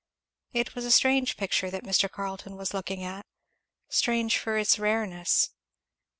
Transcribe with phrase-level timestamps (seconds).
[0.51, 2.09] It was a strange picture that Mr.
[2.11, 3.23] Carleton was looking at,
[3.87, 5.51] strange for its rareness.